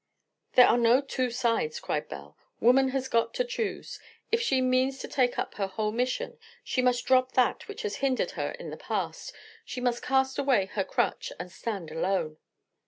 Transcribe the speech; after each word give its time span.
"There 0.53 0.65
are 0.67 0.79
no 0.79 0.99
two 0.99 1.29
sides," 1.29 1.79
cried 1.79 2.09
Belle. 2.09 2.35
"Woman 2.59 2.87
has 2.87 3.07
got 3.07 3.35
to 3.35 3.43
choose. 3.43 3.99
If 4.31 4.41
she 4.41 4.59
means 4.59 4.97
to 4.97 5.07
take 5.07 5.37
up 5.37 5.53
her 5.53 5.67
whole 5.67 5.91
mission, 5.91 6.39
she 6.63 6.81
must 6.81 7.05
drop 7.05 7.33
that 7.33 7.67
which 7.67 7.83
has 7.83 7.97
hindered 7.97 8.31
her 8.31 8.49
in 8.53 8.71
the 8.71 8.77
past; 8.77 9.31
she 9.63 9.79
must 9.79 10.01
cast 10.01 10.39
away 10.39 10.65
her 10.65 10.83
crutch 10.83 11.31
and 11.39 11.51
stand 11.51 11.91
alone." 11.91 12.37